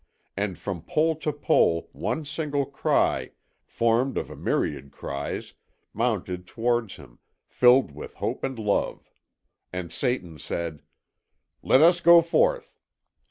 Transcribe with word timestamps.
And 0.35 0.57
from 0.57 0.81
pole 0.81 1.15
to 1.17 1.31
pole 1.31 1.87
one 1.91 2.25
single 2.25 2.65
cry, 2.65 3.33
formed 3.67 4.17
of 4.17 4.31
a 4.31 4.35
myriad 4.35 4.91
cries, 4.91 5.53
mounted 5.93 6.47
towards 6.47 6.95
him, 6.95 7.19
filled 7.45 7.91
with 7.91 8.15
hope 8.15 8.43
and 8.43 8.57
love. 8.57 9.11
And 9.71 9.91
Satan 9.91 10.39
said: 10.39 10.81
"Let 11.61 11.81
us 11.81 12.01
go 12.01 12.23
forth! 12.23 12.79